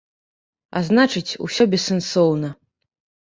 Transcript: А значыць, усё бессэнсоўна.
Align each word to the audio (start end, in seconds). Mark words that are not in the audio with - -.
А 0.79 0.81
значыць, 0.87 1.37
усё 1.47 1.63
бессэнсоўна. 1.73 2.49